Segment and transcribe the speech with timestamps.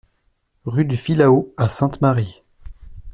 [0.65, 2.41] Rue du Filao à Sainte-Marie